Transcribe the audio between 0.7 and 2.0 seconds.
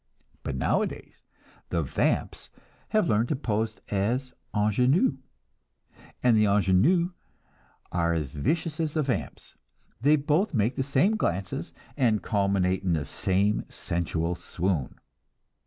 a days the